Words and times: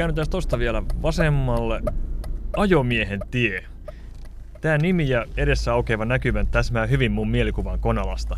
käännytään 0.00 0.30
tosta 0.30 0.58
vielä 0.58 0.82
vasemmalle. 1.02 1.82
Ajomiehen 2.56 3.20
tie. 3.30 3.64
Tämä 4.60 4.78
nimi 4.78 5.08
ja 5.08 5.26
edessä 5.36 5.72
aukeava 5.72 6.04
näkymän 6.04 6.46
täsmää 6.46 6.86
hyvin 6.86 7.12
mun 7.12 7.30
mielikuvaan 7.30 7.80
Konalasta. 7.80 8.36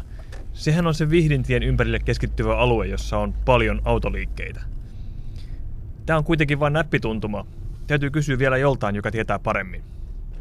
Sehän 0.53 0.87
on 0.87 0.95
se 0.95 1.11
Vihdintien 1.11 1.63
ympärille 1.63 1.99
keskittyvä 1.99 2.57
alue, 2.57 2.87
jossa 2.87 3.19
on 3.19 3.35
paljon 3.45 3.83
autoliikkeitä. 3.85 4.61
Tämä 6.07 6.17
on 6.17 6.25
kuitenkin 6.25 6.61
vain 6.61 6.73
näppituntuma. 6.73 7.47
Täytyy 7.87 8.11
kysyä 8.11 8.39
vielä 8.39 8.57
joltain, 8.57 8.97
joka 8.97 9.11
tietää 9.11 9.39
paremmin. 9.39 9.83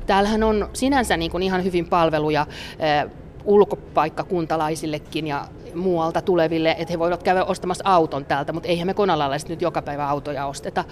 Täällähän 0.05 0.43
on 0.43 0.69
sinänsä 0.73 1.17
niin 1.17 1.31
kuin 1.31 1.43
ihan 1.43 1.63
hyvin 1.63 1.85
palveluja 1.87 2.47
eh, 2.79 3.11
ulkopaikkakuntalaisillekin 3.45 5.27
ja 5.27 5.45
muualta 5.75 6.21
tuleville, 6.21 6.75
että 6.77 6.93
he 6.93 6.99
voivat 6.99 7.23
käydä 7.23 7.43
ostamassa 7.43 7.83
auton 7.87 8.25
täältä, 8.25 8.53
mutta 8.53 8.69
eihän 8.69 8.87
me 8.87 8.93
konalalaiset 8.93 9.49
nyt 9.49 9.61
joka 9.61 9.81
päivä 9.81 10.09
autoja 10.09 10.45
osteta. 10.45 10.83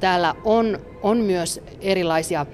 Täällä 0.00 0.34
on, 0.44 0.78
on 1.02 1.18
myös 1.18 1.60
erilaisia 1.80 2.46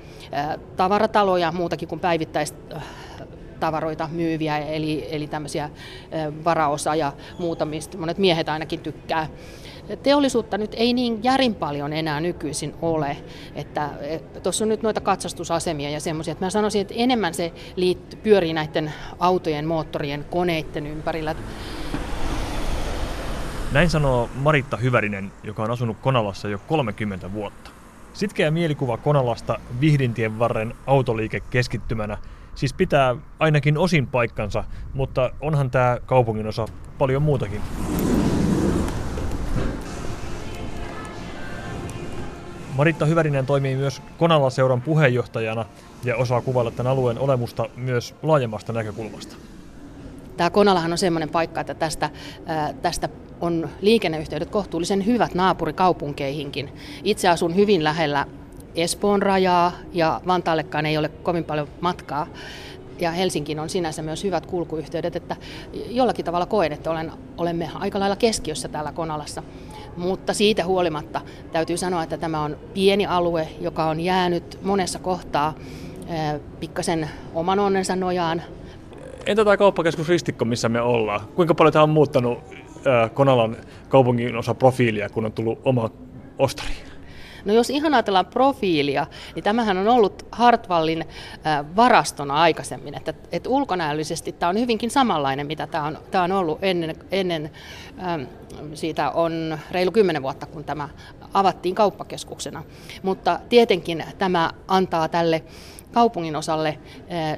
tavarataloja, 0.77 1.53
muutakin 1.53 1.89
kuin 1.89 2.01
päivittäistä 2.01 2.81
tavaroita 3.61 4.09
myyviä, 4.13 4.59
eli, 4.59 5.09
eli 5.11 5.27
tämmöisiä 5.27 5.71
varaosa 6.45 6.95
ja 6.95 7.13
muuta, 7.39 7.65
mistä 7.65 7.99
monet 7.99 8.19
miehet 8.19 8.49
ainakin 8.49 8.81
tykkää 8.81 9.29
teollisuutta 10.03 10.59
nyt 10.59 10.75
ei 10.77 10.93
niin 10.93 11.23
järin 11.23 11.55
paljon 11.55 11.93
enää 11.93 12.21
nykyisin 12.21 12.75
ole. 12.83 13.17
Että, 13.55 13.91
tuossa 14.43 14.65
on 14.65 14.69
nyt 14.69 14.83
noita 14.83 15.01
katsastusasemia 15.01 15.91
ja 15.91 16.01
semmoisia, 16.01 16.33
että 16.33 16.45
mä 16.45 16.51
sanoisin, 16.51 16.81
että 16.81 16.95
enemmän 16.97 17.35
se 17.35 17.53
liittyy, 17.77 18.21
pyörii 18.23 18.53
näiden 18.53 18.93
autojen, 19.19 19.67
moottorien, 19.67 20.25
koneiden 20.31 20.87
ympärillä. 20.87 21.35
Näin 23.73 23.91
sanoo 23.91 24.29
Maritta 24.35 24.77
Hyvärinen, 24.77 25.33
joka 25.43 25.63
on 25.63 25.71
asunut 25.71 25.97
Konalassa 26.03 26.49
jo 26.49 26.59
30 26.59 27.33
vuotta. 27.33 27.71
Sitkeä 28.13 28.51
mielikuva 28.51 28.97
Konalasta 28.97 29.61
Vihdintien 29.81 30.39
varren 30.39 30.75
autoliike 30.87 31.41
keskittymänä 31.41 32.19
siis 32.57 32.73
pitää 32.75 33.17
ainakin 33.39 33.79
osin 33.79 34.07
paikkansa, 34.07 34.65
mutta 34.95 35.31
onhan 35.41 35.71
tämä 35.71 35.99
kaupungin 36.07 36.47
osa 36.47 36.67
paljon 36.99 37.23
muutakin. 37.23 37.63
Maritta 42.77 43.07
Hyvärinen 43.07 43.47
toimii 43.47 43.77
myös 43.77 44.03
Konala-seuran 44.19 44.81
puheenjohtajana 44.83 45.65
ja 46.05 46.17
osaa 46.17 46.41
kuvailla 46.41 46.71
tämän 46.71 46.93
alueen 46.93 47.19
olemusta 47.19 47.69
myös 47.77 48.15
laajemmasta 48.23 48.73
näkökulmasta. 48.73 49.37
Tämä 50.37 50.51
Konalahan 50.51 50.93
on 50.93 50.99
sellainen 50.99 51.29
paikka, 51.29 51.61
että 51.61 51.75
tästä, 51.75 52.11
tästä 52.83 53.09
on 53.41 53.69
liikenneyhteydet 53.81 54.51
kohtuullisen 54.51 55.07
hyvät 55.07 55.35
naapurikaupunkeihinkin. 55.35 56.73
Itse 57.05 57.29
asun 57.29 57.57
hyvin 57.57 57.85
lähellä 57.85 58.27
Espoon 58.75 59.23
rajaa 59.23 59.73
ja 59.93 60.21
Vantaallekaan 60.27 60.87
ei 60.87 60.99
ole 60.99 61.09
kovin 61.09 61.45
paljon 61.45 61.69
matkaa. 61.81 62.27
Ja 62.99 63.11
Helsinkiin 63.11 63.61
on 63.61 63.69
sinänsä 63.69 64.03
myös 64.03 64.25
hyvät 64.25 64.47
kulkuyhteydet, 64.47 65.17
että 65.17 65.37
jollakin 65.73 66.25
tavalla 66.25 66.47
koen, 66.47 66.73
että 66.73 66.91
olen, 66.91 67.13
olemme 67.39 67.71
aika 67.75 68.01
lailla 68.01 68.17
keskiössä 68.17 68.69
täällä 68.69 68.93
Konalassa. 68.93 69.43
Mutta 69.97 70.35
siitä 70.35 70.65
huolimatta 70.65 71.21
täytyy 71.53 71.77
sanoa, 71.77 72.03
että 72.03 72.19
tämä 72.19 72.43
on 72.43 72.57
pieni 72.75 73.07
alue, 73.07 73.49
joka 73.61 73.85
on 73.85 74.01
jäänyt 74.01 74.59
monessa 74.63 74.99
kohtaa 74.99 75.55
pikkasen 76.61 77.11
oman 77.35 77.59
onnensa 77.59 77.97
nojaan. 77.97 78.43
Entä 79.27 79.45
tämä 79.45 79.57
kauppakeskus 79.57 80.09
Ristikko, 80.09 80.45
missä 80.45 80.69
me 80.69 80.81
ollaan? 80.81 81.21
Kuinka 81.35 81.55
paljon 81.55 81.73
tämä 81.73 81.83
on 81.83 81.91
muuttanut 81.91 82.39
Konalan 83.15 83.57
kaupungin 83.89 84.37
osa 84.37 84.55
profiilia, 84.55 85.09
kun 85.09 85.25
on 85.25 85.33
tullut 85.33 85.59
oma 85.65 85.91
ostari? 86.39 86.86
No 87.47 87.53
jos 87.55 87.71
ihan 87.71 87.95
ajatellaan 87.95 88.27
profiilia, 88.27 89.07
niin 89.35 89.45
tämähän 89.45 89.79
on 89.79 89.89
ollut 89.89 90.27
Hartwallin 90.33 91.05
varastona 91.77 92.35
aikaisemmin, 92.35 92.95
että, 92.97 93.15
että 93.33 93.49
ulkonäöllisesti 93.49 94.33
tämä 94.33 94.51
on 94.51 94.61
hyvinkin 94.61 94.91
samanlainen, 94.91 95.47
mitä 95.47 95.67
tämä 95.67 95.85
on, 95.85 95.99
tämä 96.11 96.25
on 96.25 96.33
ollut 96.33 96.59
ennen, 96.63 96.97
ennen 97.11 97.51
siitä 98.75 99.11
on 99.11 99.59
reilu 99.71 99.93
kymmenen 99.93 100.23
vuotta, 100.23 100.47
kun 100.47 100.65
tämä 100.65 100.89
avattiin 101.35 101.75
kauppakeskuksena. 101.75 102.63
Mutta 103.03 103.41
tietenkin 103.49 104.05
tämä 104.19 104.51
antaa 104.69 105.09
tälle 105.09 105.43
kaupungin 105.93 106.37
osalle 106.37 106.79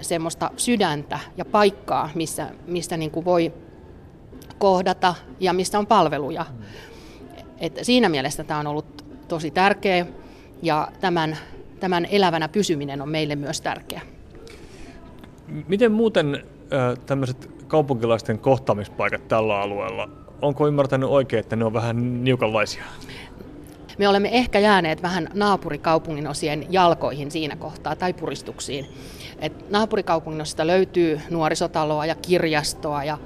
semmoista 0.00 0.50
sydäntä 0.56 1.18
ja 1.36 1.44
paikkaa, 1.44 2.10
missä, 2.14 2.50
mistä 2.66 2.96
niin 2.96 3.10
kuin 3.10 3.24
voi 3.24 3.52
kohdata 4.58 5.14
ja 5.40 5.52
missä 5.52 5.78
on 5.78 5.86
palveluja. 5.86 6.46
Et 7.58 7.78
siinä 7.82 8.08
mielessä 8.08 8.44
tämä 8.44 8.60
on 8.60 8.66
ollut 8.66 9.07
tosi 9.28 9.50
tärkeä 9.50 10.06
ja 10.62 10.88
tämän, 11.00 11.36
tämän 11.80 12.06
elävänä 12.10 12.48
pysyminen 12.48 13.02
on 13.02 13.08
meille 13.08 13.36
myös 13.36 13.60
tärkeä. 13.60 14.00
Miten 15.68 15.92
muuten 15.92 16.44
tämmöiset 17.06 17.50
kaupunkilaisten 17.66 18.38
kohtaamispaikat 18.38 19.28
tällä 19.28 19.60
alueella, 19.60 20.08
onko 20.42 20.68
ymmärtänyt 20.68 21.08
oikein, 21.08 21.40
että 21.40 21.56
ne 21.56 21.64
on 21.64 21.72
vähän 21.72 22.24
niukanlaisia? 22.24 22.84
Me 23.98 24.08
olemme 24.08 24.28
ehkä 24.32 24.58
jääneet 24.58 25.02
vähän 25.02 25.28
naapurikaupungin 25.34 26.28
osien 26.28 26.66
jalkoihin 26.70 27.30
siinä 27.30 27.56
kohtaa 27.56 27.96
tai 27.96 28.12
puristuksiin. 28.12 28.86
Et 29.38 29.70
naapurikaupungin 29.70 30.40
osista 30.40 30.66
löytyy 30.66 31.20
nuorisotaloa 31.30 32.06
ja 32.06 32.14
kirjastoa 32.14 33.04
ja 33.04 33.18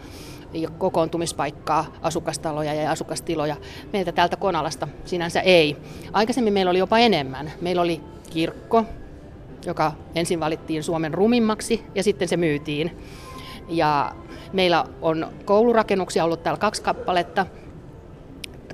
kokoontumispaikkaa, 0.78 1.84
asukastaloja 2.02 2.74
ja 2.74 2.90
asukastiloja. 2.90 3.56
Meiltä 3.92 4.12
täältä 4.12 4.36
Konalasta 4.36 4.88
sinänsä 5.04 5.40
ei. 5.40 5.76
Aikaisemmin 6.12 6.52
meillä 6.52 6.70
oli 6.70 6.78
jopa 6.78 6.98
enemmän. 6.98 7.52
Meillä 7.60 7.82
oli 7.82 8.00
kirkko, 8.30 8.84
joka 9.66 9.92
ensin 10.14 10.40
valittiin 10.40 10.82
Suomen 10.82 11.14
rumimmaksi 11.14 11.84
ja 11.94 12.02
sitten 12.02 12.28
se 12.28 12.36
myytiin. 12.36 12.96
Ja 13.68 14.12
meillä 14.52 14.84
on 15.02 15.26
koulurakennuksia 15.44 16.24
ollut 16.24 16.42
täällä 16.42 16.58
kaksi 16.58 16.82
kappaletta. 16.82 17.46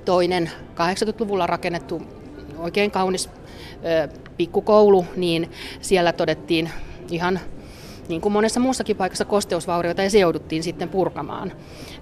Toinen 0.04 0.50
80-luvulla 0.74 1.46
rakennettu 1.46 2.02
oikein 2.58 2.90
kaunis 2.90 3.28
ö, 3.28 4.08
pikkukoulu, 4.36 5.06
niin 5.16 5.50
siellä 5.80 6.12
todettiin 6.12 6.70
ihan 7.10 7.40
niin 8.08 8.20
kuin 8.20 8.32
monessa 8.32 8.60
muussakin 8.60 8.96
paikassa 8.96 9.24
kosteusvaurioita 9.24 10.02
ja 10.02 10.10
se 10.10 10.18
jouduttiin 10.18 10.62
sitten 10.62 10.88
purkamaan. 10.88 11.52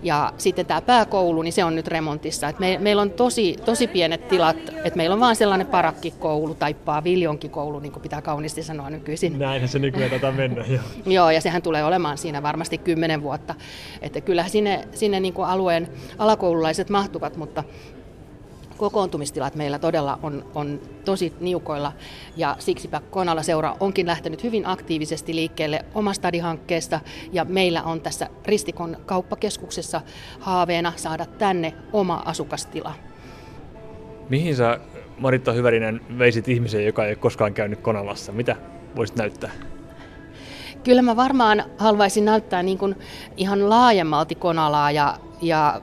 Ja 0.03 0.33
sitten 0.39 0.67
tämä 0.67 0.81
pääkoulu, 0.81 1.43
niin 1.43 1.53
se 1.53 1.65
on 1.65 1.75
nyt 1.75 1.89
remontissa. 1.89 2.49
Et 2.49 2.59
me, 2.59 2.79
meillä 2.81 3.03
on 3.03 3.11
tosi, 3.11 3.57
tosi 3.65 3.87
pienet 3.87 4.29
tilat, 4.29 4.57
että 4.85 4.97
meillä 4.97 5.15
on 5.15 5.21
vain 5.21 5.37
sellainen 5.37 5.67
parakkikoulu 5.67 6.55
tai 6.55 6.75
paviljonkikoulu, 6.75 7.79
niin 7.79 7.93
kuin 7.93 8.03
pitää 8.03 8.23
kauniisti 8.23 8.63
sanoa 8.63 8.91
nykyisin. 8.91 9.39
Näinhän 9.39 9.69
se 9.69 9.79
nykyään 9.79 10.11
tätä 10.11 10.33
mennä, 10.33 10.65
joo. 10.67 10.83
joo, 11.17 11.31
ja 11.31 11.41
sehän 11.41 11.63
tulee 11.63 11.85
olemaan 11.85 12.19
siinä 12.19 12.43
varmasti 12.43 12.79
kymmenen 12.79 13.23
vuotta. 13.23 13.55
Että 14.03 14.21
kyllä 14.21 14.49
sinne, 14.49 14.89
sinne 14.95 15.21
niin 15.21 15.35
kuin 15.35 15.49
alueen 15.49 15.89
alakoululaiset 16.19 16.91
mahtuvat, 16.91 17.37
mutta 17.37 17.65
kokoontumistilat 18.77 19.55
meillä 19.55 19.79
todella 19.79 20.19
on, 20.23 20.45
on 20.55 20.81
tosi 21.05 21.33
niukoilla 21.41 21.93
ja 22.37 22.57
siksipä 22.59 23.01
Konala 23.11 23.43
seura 23.43 23.77
onkin 23.81 24.07
lähtenyt 24.07 24.43
hyvin 24.43 24.67
aktiivisesti 24.67 25.35
liikkeelle 25.35 25.85
omastadihankkeesta 25.95 27.01
ja 27.33 27.45
meillä 27.45 27.83
on 27.83 28.01
tässä 28.01 28.29
Ristikon 28.45 28.97
kauppakeskuksessa 29.07 30.01
haaveena 30.41 30.93
saada 30.97 31.27
tänne 31.27 31.75
oma 31.93 32.23
asukastila. 32.25 32.95
Mihin 34.29 34.57
sä 34.57 34.81
Maritta 35.19 35.53
Hyvärinen 35.53 36.01
veisit 36.19 36.49
ihmisen, 36.49 36.87
joka 36.87 37.05
ei 37.05 37.11
ole 37.11 37.17
koskaan 37.17 37.55
käynyt 37.55 37.81
Konalassa? 37.81 38.33
Mitä 38.33 38.57
voisit 38.97 39.17
näyttää? 39.17 39.51
Kyllä 40.85 41.03
mä 41.03 41.17
varmaan 41.17 41.65
haluaisin 41.79 42.25
näyttää 42.25 42.63
niin 42.63 42.79
kuin 42.79 42.97
ihan 43.37 43.71
laajemmalti 43.71 44.35
Konalaa 44.35 44.91
ja, 44.91 45.19
ja 45.43 45.81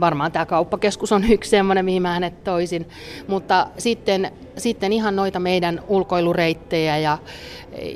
varmaan 0.00 0.32
tämä 0.32 0.46
kauppakeskus 0.46 1.12
on 1.12 1.30
yksi 1.30 1.50
semmoinen, 1.50 1.84
mihin 1.84 2.02
mä 2.02 2.12
hänet 2.12 2.44
toisin. 2.44 2.88
Mutta 3.28 3.66
sitten, 3.78 4.32
sitten 4.56 4.92
ihan 4.92 5.16
noita 5.16 5.40
meidän 5.40 5.80
ulkoilureittejä 5.88 6.98
ja, 6.98 7.18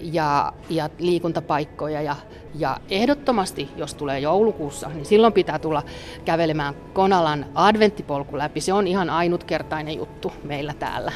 ja, 0.02 0.52
ja 0.70 0.90
liikuntapaikkoja 0.98 2.02
ja, 2.02 2.16
ja 2.54 2.76
ehdottomasti, 2.90 3.68
jos 3.76 3.94
tulee 3.94 4.20
joulukuussa, 4.20 4.88
niin 4.88 5.06
silloin 5.06 5.32
pitää 5.32 5.58
tulla 5.58 5.82
kävelemään 6.24 6.74
Konalan 6.92 7.46
adventtipolku 7.54 8.38
läpi. 8.38 8.60
Se 8.60 8.72
on 8.72 8.86
ihan 8.86 9.10
ainutkertainen 9.10 9.96
juttu 9.96 10.32
meillä 10.44 10.74
täällä. 10.74 11.12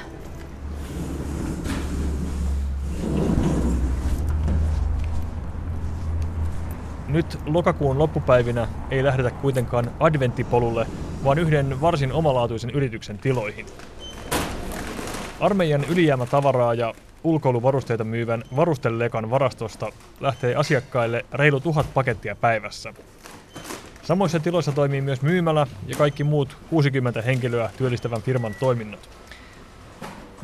Nyt 7.13 7.39
lokakuun 7.47 7.99
loppupäivinä 7.99 8.69
ei 8.91 9.05
lähdetä 9.05 9.31
kuitenkaan 9.31 9.91
adventtipolulle, 10.01 10.87
vaan 11.25 11.39
yhden 11.39 11.81
varsin 11.81 12.13
omalaatuisen 12.13 12.71
yrityksen 12.71 13.19
tiloihin. 13.19 13.67
Armeijan 15.41 15.85
ylijäämätavaraa 15.85 16.75
ja 16.75 16.95
ulkoiluvarusteita 17.25 18.05
myyvän 18.05 18.43
varustelekan 18.57 19.31
varastosta 19.31 19.93
lähtee 20.21 20.55
asiakkaille 20.55 21.25
reilu 21.33 21.61
tuhat 21.61 21.87
pakettia 21.95 22.37
päivässä. 22.37 22.95
Samoissa 24.03 24.41
tiloissa 24.41 24.73
toimii 24.73 25.01
myös 25.01 25.23
myymälä 25.23 25.67
ja 25.87 25.97
kaikki 25.97 26.25
muut 26.25 26.57
60 26.71 27.23
henkilöä 27.23 27.71
työllistävän 27.77 28.23
firman 28.23 28.55
toiminnot. 28.61 29.09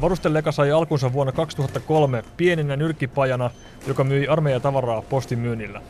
Varusteleka 0.01 0.53
sai 0.53 0.71
alkunsa 0.71 1.13
vuonna 1.13 1.33
2003 1.33 2.25
pienenä 2.37 2.77
nyrkkipajana, 2.77 3.51
joka 3.87 4.05
myi 4.05 4.29
armeijatavaraa 4.29 5.03
postimyynnillä. 5.03 5.83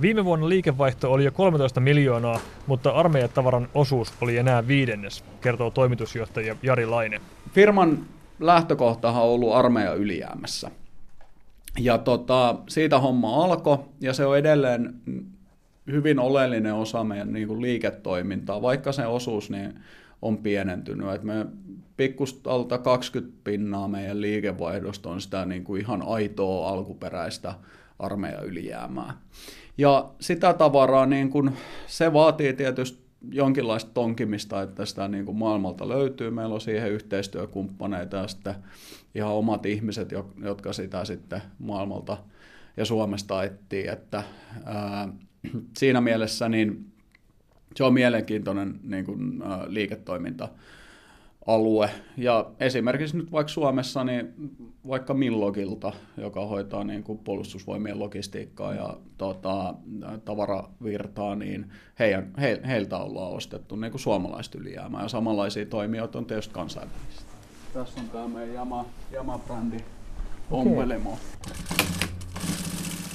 Viime 0.00 0.24
vuonna 0.24 0.48
liikevaihto 0.48 1.12
oli 1.12 1.24
jo 1.24 1.32
13 1.32 1.80
miljoonaa, 1.80 2.40
mutta 2.66 2.90
armeijatavaran 2.90 3.68
osuus 3.74 4.12
oli 4.20 4.36
enää 4.36 4.66
viidennes, 4.66 5.24
kertoo 5.40 5.70
toimitusjohtaja 5.70 6.56
Jari 6.62 6.86
Laine. 6.86 7.20
Firman 7.52 7.98
lähtökohtahan 8.40 9.22
on 9.22 9.28
ollut 9.28 9.54
armeija 9.54 9.94
ylijäämässä. 9.94 10.70
Ja 11.78 11.98
tota, 11.98 12.56
siitä 12.68 12.98
homma 12.98 13.44
alkoi, 13.44 13.78
ja 14.00 14.14
se 14.14 14.26
on 14.26 14.38
edelleen 14.38 14.94
hyvin 15.90 16.18
oleellinen 16.18 16.74
osa 16.74 17.04
meidän 17.04 17.32
niin 17.32 17.48
kuin 17.48 17.62
liiketoimintaa, 17.62 18.62
vaikka 18.62 18.92
se 18.92 19.06
osuus 19.06 19.50
niin 19.50 19.74
on 20.22 20.38
pienentynyt. 20.38 21.14
Et 21.14 21.22
me 21.22 21.46
pikkustalta 21.96 22.78
20 22.78 23.38
pinnaa 23.44 23.88
meidän 23.88 24.20
liikevaihdosta 24.20 25.10
on 25.10 25.20
sitä 25.20 25.44
niin 25.44 25.64
kuin 25.64 25.80
ihan 25.80 26.02
aitoa 26.06 26.68
alkuperäistä 26.68 27.54
armeijan 28.00 28.46
ylijäämää. 28.46 29.12
Ja 29.78 30.10
sitä 30.20 30.52
tavaraa, 30.52 31.06
niin 31.06 31.30
kuin, 31.30 31.50
se 31.86 32.12
vaatii 32.12 32.52
tietysti 32.52 33.10
jonkinlaista 33.30 33.90
tonkimista, 33.94 34.62
että 34.62 34.86
sitä 34.86 35.08
niin 35.08 35.24
kuin 35.24 35.36
maailmalta 35.36 35.88
löytyy. 35.88 36.30
Meillä 36.30 36.54
on 36.54 36.60
siihen 36.60 36.92
yhteistyökumppaneita 36.92 38.16
ja 38.16 38.28
sitten 38.28 38.54
ihan 39.14 39.32
omat 39.32 39.66
ihmiset, 39.66 40.08
jotka 40.42 40.72
sitä 40.72 41.04
sitten 41.04 41.42
maailmalta 41.58 42.16
ja 42.76 42.84
Suomesta 42.84 43.42
etsii. 43.42 43.88
Että, 43.88 44.22
ää, 44.64 45.08
siinä 45.78 46.00
mielessä 46.00 46.48
niin 46.48 46.92
se 47.76 47.84
on 47.84 47.94
mielenkiintoinen 47.94 48.80
niin 48.82 49.04
kuin, 49.04 49.42
ää, 49.42 49.64
liiketoiminta 49.66 50.48
alue. 51.46 51.90
Ja 52.16 52.50
esimerkiksi 52.60 53.16
nyt 53.16 53.32
vaikka 53.32 53.52
Suomessa, 53.52 54.04
niin 54.04 54.34
vaikka 54.88 55.14
Millogilta, 55.14 55.92
joka 56.16 56.46
hoitaa 56.46 56.84
niin 56.84 57.02
kuin 57.02 57.18
puolustusvoimien 57.18 57.98
logistiikkaa 57.98 58.74
ja 58.74 58.96
tota, 59.18 59.74
tavaravirtaa, 60.24 61.36
niin 61.36 61.72
heidän, 61.98 62.32
he, 62.40 62.60
heiltä 62.66 62.98
ollaan 62.98 63.32
ostettu 63.32 63.76
niin 63.76 63.90
kuin 63.90 64.00
suomalaista 64.00 64.58
ylijäämää. 64.58 65.02
Ja 65.02 65.08
samanlaisia 65.08 65.66
toimijoita 65.66 66.18
on 66.18 66.26
tietysti 66.26 66.54
kansainvälistä. 66.54 67.22
Tässä 67.72 68.00
on 68.00 68.08
tämä 68.08 68.28
meidän 68.28 68.54
Jama, 68.54 68.84
Jama-brändi 69.12 69.80
Ompelemo. 70.50 71.18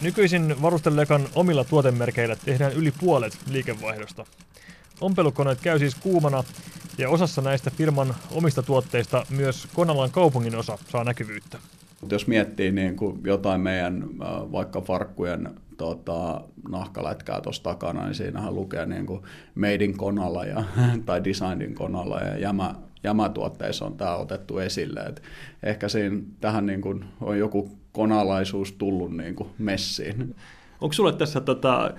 Nykyisin 0.01 0.62
varustelekan 0.62 1.22
omilla 1.36 1.63
tuotemerkeillä 1.63 2.36
tehdään 2.45 2.74
yli 2.74 2.94
puolet 3.00 3.38
liikevaihdosta. 3.50 4.25
Ompelukoneet 5.01 5.62
käy 5.62 5.80
siis 5.80 5.95
kuumana 5.95 6.44
ja 6.98 7.10
osassa 7.10 7.42
näistä 7.42 7.70
firman 7.70 8.16
omista 8.32 8.64
tuotteista 8.64 9.26
myös 9.30 9.68
Konalan 9.74 10.12
kaupungin 10.12 10.56
osa 10.56 10.78
saa 10.90 11.04
näkyvyyttä. 11.04 11.58
Jos 12.10 12.28
miettii 12.28 12.72
niin 12.72 12.96
kuin 12.96 13.20
jotain 13.24 13.62
meidän 13.62 14.04
vaikka 14.52 14.82
farkkujen 14.82 15.50
tota, 15.78 16.42
nahkalätkää 16.70 17.42
tuossa 17.42 17.64
takana, 17.64 18.06
niin 18.06 18.16
siinähän 18.16 18.56
lukee 18.56 18.86
niin 18.86 19.06
kuin 19.06 19.22
Made 19.56 19.86
in 19.86 19.98
Konala 19.98 20.46
ja, 20.46 20.64
tai 21.06 21.24
Designin 21.24 21.76
Konala 21.76 22.20
ja 22.20 22.38
jämä, 22.38 22.76
jämätuotteissa 23.04 23.86
on 23.86 23.98
tämä 23.98 24.16
otettu 24.16 24.60
esille. 24.60 25.00
Et 25.00 25.22
ehkä 25.64 25.90
siinä 25.90 26.22
tähän 26.42 26.66
niin 26.66 26.82
kuin 26.82 27.06
on 27.22 27.40
joku 27.40 27.72
konalaisuus 27.92 28.72
tullut 28.72 29.18
niin 29.18 29.36
kuin 29.36 29.50
messiin. 29.58 30.36
Onko 30.82 30.94
sulle 30.94 31.14
tässä 31.14 31.42
tota, 31.42 31.92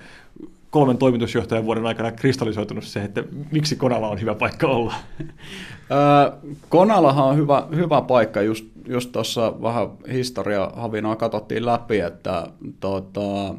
kolmen 0.71 0.97
toimitusjohtajan 0.97 1.65
vuoden 1.65 1.85
aikana 1.85 2.11
kristallisoitunut 2.11 2.83
se, 2.83 3.03
että 3.03 3.23
miksi 3.51 3.75
Konala 3.75 4.07
on 4.07 4.21
hyvä 4.21 4.35
paikka 4.35 4.67
olla? 4.67 4.93
Konalahan 6.69 7.25
on 7.25 7.37
hyvä, 7.37 7.67
hyvä 7.75 8.01
paikka, 8.01 8.41
just, 8.41 8.65
just 8.87 9.11
tuossa 9.11 9.61
vähän 9.61 9.89
historiahavinaa 10.11 11.15
katsottiin 11.15 11.65
läpi, 11.65 11.99
että 11.99 12.47
tota, 12.79 13.55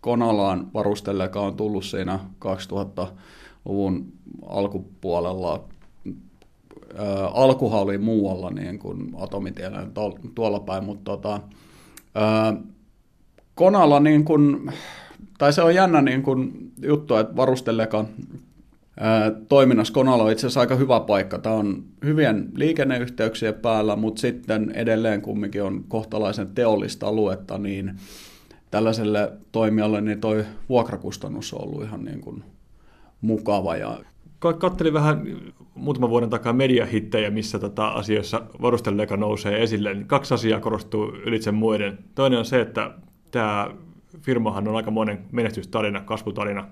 Konalaan 0.00 0.66
varustelleka 0.74 1.40
on 1.40 1.56
tullut 1.56 1.84
siinä 1.84 2.18
2000-luvun 2.44 4.06
alkupuolella 4.46 5.64
alkuhan 7.34 7.80
oli 7.80 7.98
muualla 7.98 8.50
niin 8.50 8.78
kuin 8.78 9.12
atomitiellä 9.18 9.86
tuolla 10.34 10.60
päin, 10.60 10.84
mutta 10.84 11.04
tota, 11.04 11.40
Konala 13.54 14.00
niin 14.00 14.24
kuin, 14.24 14.72
tai 15.38 15.52
se 15.52 15.62
on 15.62 15.74
jännä 15.74 16.02
niin 16.02 16.22
kuin 16.22 16.72
juttu, 16.82 17.16
että 17.16 17.36
varustelekan 17.36 18.06
toiminnassa 19.48 19.94
Konala 19.94 20.22
on 20.22 20.32
itse 20.32 20.46
asiassa 20.46 20.60
aika 20.60 20.76
hyvä 20.76 21.00
paikka. 21.00 21.38
Tämä 21.38 21.54
on 21.54 21.84
hyvien 22.04 22.48
liikenneyhteyksien 22.54 23.54
päällä, 23.54 23.96
mutta 23.96 24.20
sitten 24.20 24.72
edelleen 24.74 25.22
kumminkin 25.22 25.62
on 25.62 25.84
kohtalaisen 25.88 26.48
teollista 26.54 27.06
aluetta, 27.06 27.58
niin 27.58 27.94
tällaiselle 28.70 29.32
toimijalle 29.52 30.00
niin 30.00 30.20
toi 30.20 30.44
vuokrakustannus 30.68 31.54
on 31.54 31.62
ollut 31.62 31.82
ihan 31.82 32.04
niin 32.04 32.20
kuin 32.20 32.44
mukava. 33.20 33.76
Ja 33.76 33.98
kattelin 34.38 34.92
vähän 34.92 35.22
muutaman 35.74 36.10
vuoden 36.10 36.30
takaa 36.30 36.52
mediahittejä, 36.52 37.30
missä 37.30 37.58
tota 37.58 37.88
asioissa 37.88 38.42
varusteleka 38.62 39.16
nousee 39.16 39.62
esille. 39.62 39.94
Niin 39.94 40.06
kaksi 40.06 40.34
asiaa 40.34 40.60
korostuu 40.60 41.12
ylitse 41.26 41.52
muiden. 41.52 41.98
Toinen 42.14 42.38
on 42.38 42.44
se, 42.44 42.60
että 42.60 42.90
tämä 43.30 43.70
firmahan 44.20 44.68
on 44.68 44.76
aika 44.76 44.90
monen 44.90 45.24
menestystarina, 45.32 46.00
kasvutarina, 46.00 46.68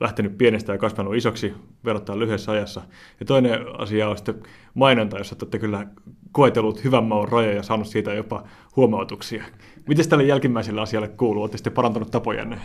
lähtenyt 0.00 0.38
pienestä 0.38 0.72
ja 0.72 0.78
kasvanut 0.78 1.14
isoksi 1.14 1.54
verrattuna 1.84 2.18
lyhyessä 2.18 2.52
ajassa. 2.52 2.82
Ja 3.20 3.26
toinen 3.26 3.60
asia 3.78 4.08
on 4.08 4.16
sitten 4.16 4.42
mainonta, 4.74 5.18
jossa 5.18 5.36
olette 5.42 5.58
kyllä 5.58 5.86
koetellut 6.32 6.84
hyvän 6.84 7.04
maun 7.04 7.28
rajoja 7.28 7.56
ja 7.56 7.62
saanut 7.62 7.86
siitä 7.86 8.12
jopa 8.12 8.44
huomautuksia. 8.76 9.44
Miten 9.88 10.08
tälle 10.08 10.24
jälkimmäiselle 10.24 10.80
asialle 10.80 11.08
kuuluu? 11.08 11.42
Olette 11.42 11.56
sitten 11.56 11.72
parantanut 11.72 12.10
tapojanne? 12.10 12.58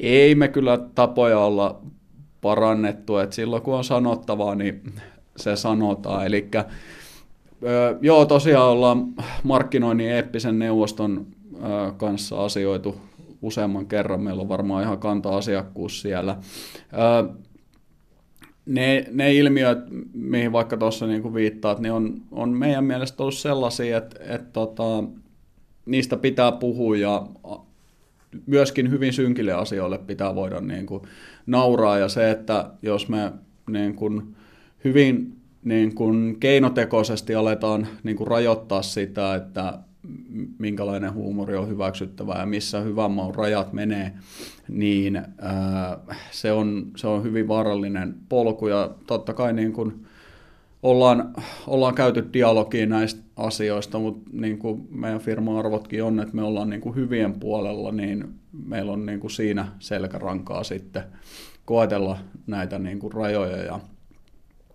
Ei 0.00 0.34
me 0.34 0.48
kyllä 0.48 0.78
tapoja 0.94 1.38
olla 1.38 1.80
parannettu, 2.40 3.16
että 3.16 3.36
silloin 3.36 3.62
kun 3.62 3.74
on 3.74 3.84
sanottavaa, 3.84 4.54
niin 4.54 4.82
se 5.36 5.56
sanotaan. 5.56 6.26
Eli 6.26 6.48
joo, 8.00 8.24
tosiaan 8.24 8.68
ollaan 8.68 9.06
markkinoinnin 9.42 10.10
eeppisen 10.10 10.58
neuvoston 10.58 11.26
kanssa 11.96 12.44
asioitu 12.44 12.96
useamman 13.42 13.86
kerran. 13.86 14.20
Meillä 14.20 14.42
on 14.42 14.48
varmaan 14.48 14.82
ihan 14.82 14.98
kanta-asiakkuus 14.98 16.02
siellä. 16.02 16.36
Ne, 18.66 19.06
ne 19.12 19.34
ilmiöt, 19.34 19.78
mihin 20.12 20.52
vaikka 20.52 20.76
tuossa 20.76 21.06
niin 21.06 21.34
viittaat, 21.34 21.80
niin 21.80 21.92
on, 21.92 22.22
on 22.32 22.50
meidän 22.50 22.84
mielestä 22.84 23.22
ollut 23.22 23.34
sellaisia, 23.34 23.98
että, 23.98 24.34
että 24.34 24.52
tota, 24.52 25.04
niistä 25.86 26.16
pitää 26.16 26.52
puhua 26.52 26.96
ja 26.96 27.26
myöskin 28.46 28.90
hyvin 28.90 29.12
synkille 29.12 29.52
asioille 29.52 29.98
pitää 29.98 30.34
voida 30.34 30.60
niin 30.60 30.86
kuin 30.86 31.02
nauraa. 31.46 31.98
Ja 31.98 32.08
se, 32.08 32.30
että 32.30 32.70
jos 32.82 33.08
me 33.08 33.32
niin 33.70 33.94
kuin 33.94 34.36
hyvin 34.84 35.36
niin 35.64 35.94
kuin 35.94 36.36
keinotekoisesti 36.40 37.34
aletaan 37.34 37.86
niin 38.02 38.16
kuin 38.16 38.26
rajoittaa 38.26 38.82
sitä, 38.82 39.34
että 39.34 39.78
minkälainen 40.58 41.14
huumori 41.14 41.56
on 41.56 41.68
hyväksyttävää 41.68 42.40
ja 42.40 42.46
missä 42.46 42.80
hyvän 42.80 43.10
maun 43.10 43.34
rajat 43.34 43.72
menee, 43.72 44.12
niin 44.68 45.16
ää, 45.16 45.98
se, 46.30 46.52
on, 46.52 46.86
se 46.96 47.06
on 47.06 47.22
hyvin 47.22 47.48
vaarallinen 47.48 48.14
polku 48.28 48.68
ja 48.68 48.90
totta 49.06 49.34
kai 49.34 49.52
niin 49.52 49.72
kuin 49.72 50.06
ollaan, 50.82 51.32
ollaan 51.66 51.94
käyty 51.94 52.24
dialogia 52.32 52.86
näistä 52.86 53.22
asioista, 53.36 53.98
mutta 53.98 54.30
niin 54.32 54.58
kuin 54.58 54.88
meidän 54.90 55.20
firma-arvotkin 55.20 56.02
on, 56.02 56.20
että 56.20 56.34
me 56.34 56.42
ollaan 56.42 56.70
niin 56.70 56.80
kuin 56.80 56.94
hyvien 56.94 57.40
puolella, 57.40 57.92
niin 57.92 58.34
meillä 58.66 58.92
on 58.92 59.06
niin 59.06 59.20
kuin 59.20 59.30
siinä 59.30 59.66
selkärankaa 59.78 60.64
sitten 60.64 61.02
koetella 61.64 62.18
näitä 62.46 62.78
niin 62.78 62.98
kuin 62.98 63.12
rajoja. 63.12 63.56
Ja, 63.56 63.80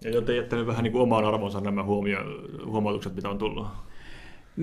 ja 0.03 0.11
olette 0.13 0.35
jättänyt 0.35 0.67
vähän 0.67 0.83
niin 0.83 0.91
kuin 0.91 1.01
omaan 1.01 1.25
arvonsa 1.25 1.61
nämä 1.61 1.83
huomio, 1.83 2.19
huomautukset, 2.65 3.15
mitä 3.15 3.29
on 3.29 3.37
tullut? 3.37 3.67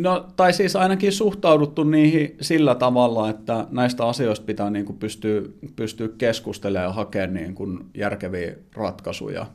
No, 0.02 0.26
tai 0.37 0.52
siis 0.52 0.76
ainakin 0.76 1.12
suhtauduttu 1.12 1.85
niihin 1.85 2.37
sillä 2.40 2.75
tavalla, 2.75 3.31
että 3.31 3.67
näistä 3.71 4.07
asioista 4.07 4.47
pitää 4.47 4.71
niin 4.71 4.87
kuin 4.87 4.99
pystyä, 4.99 5.43
pystyä 5.76 6.09
keskustelemaan 6.19 6.88
ja 6.88 6.93
hakemaan 6.93 7.35
niin 7.35 7.55
kuin 7.55 7.78
järkeviä 7.95 8.52
ratkaisuja. 8.75 9.47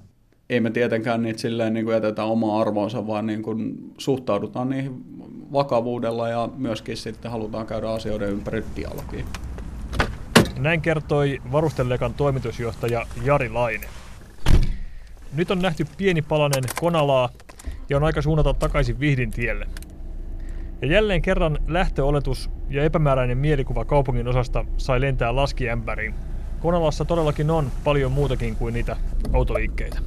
Ei 0.49 0.59
me 0.59 0.71
tietenkään 0.71 1.21
niitä 1.21 1.39
silleen 1.39 1.73
niin 1.73 1.85
kuin 1.85 1.93
jätetä 1.93 2.23
omaa 2.23 2.61
arvoonsa, 2.61 3.07
vaan 3.07 3.27
niin 3.27 3.43
kuin 3.43 3.91
suhtaudutaan 3.97 4.69
niihin 4.69 5.03
vakavuudella 5.53 6.29
ja 6.29 6.49
myöskin 6.57 6.97
sitten 6.97 7.31
halutaan 7.31 7.67
käydä 7.67 7.89
asioiden 7.89 8.29
ympäri 8.29 8.63
dialogia. 8.75 9.25
Näin 10.59 10.81
kertoi 10.81 11.41
varustelekan 11.51 12.13
toimitusjohtaja 12.13 13.05
Jari 13.23 13.49
Laine. 13.49 13.87
Nyt 15.35 15.51
on 15.51 15.59
nähty 15.59 15.85
pieni 15.97 16.21
palanen 16.21 16.63
Konalaa 16.79 17.29
ja 17.89 17.97
on 17.97 18.03
aika 18.03 18.21
suunnata 18.21 18.53
takaisin 18.53 18.99
Vihdin 18.99 19.31
tielle. 19.31 19.67
Ja 20.83 20.89
jälleen 20.89 21.21
kerran 21.21 21.57
lähtöoletus 21.67 22.49
ja 22.69 22.83
epämääräinen 22.83 23.37
mielikuva 23.37 23.85
kaupungin 23.85 24.27
osasta 24.27 24.65
sai 24.77 25.01
lentää 25.01 25.35
laskiämpäriin. 25.35 26.13
Konalassa 26.59 27.05
todellakin 27.05 27.51
on 27.51 27.71
paljon 27.83 28.11
muutakin 28.11 28.55
kuin 28.55 28.73
niitä 28.73 28.95
autoliikkeitä. 29.33 29.99